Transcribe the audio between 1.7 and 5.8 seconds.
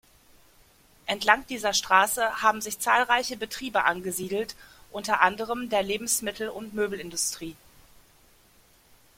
Straße haben sich zahlreiche Betriebe angesiedelt, unter anderem